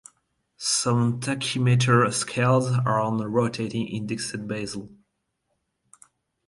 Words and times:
Some 0.57 1.19
tachymeter 1.19 2.11
scales 2.11 2.71
are 2.71 2.99
on 2.99 3.21
a 3.21 3.29
rotating, 3.29 3.85
indexed 3.87 4.47
bezel. 4.47 4.89